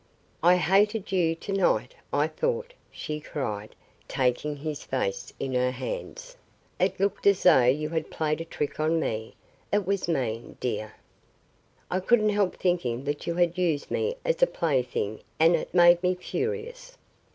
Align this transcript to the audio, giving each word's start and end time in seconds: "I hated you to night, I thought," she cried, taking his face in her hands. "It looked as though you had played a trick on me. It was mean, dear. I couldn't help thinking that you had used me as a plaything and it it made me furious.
"I 0.41 0.55
hated 0.57 1.11
you 1.11 1.35
to 1.35 1.53
night, 1.53 1.93
I 2.11 2.25
thought," 2.27 2.73
she 2.89 3.19
cried, 3.19 3.75
taking 4.07 4.55
his 4.55 4.81
face 4.83 5.31
in 5.39 5.53
her 5.53 5.69
hands. 5.69 6.35
"It 6.79 6.99
looked 6.99 7.27
as 7.27 7.43
though 7.43 7.65
you 7.65 7.89
had 7.89 8.09
played 8.09 8.41
a 8.41 8.45
trick 8.45 8.79
on 8.79 8.99
me. 8.99 9.35
It 9.71 9.85
was 9.85 10.07
mean, 10.07 10.57
dear. 10.59 10.95
I 11.91 11.99
couldn't 11.99 12.29
help 12.29 12.55
thinking 12.55 13.03
that 13.03 13.27
you 13.27 13.35
had 13.35 13.59
used 13.59 13.91
me 13.91 14.15
as 14.25 14.41
a 14.41 14.47
plaything 14.47 15.21
and 15.39 15.55
it 15.55 15.67
it 15.67 15.73
made 15.75 16.01
me 16.01 16.15
furious. 16.15 16.97